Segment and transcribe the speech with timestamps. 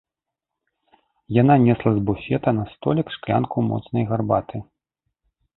[1.41, 4.57] Яна несла з буфета на столік шклянку моцнай гарбаты.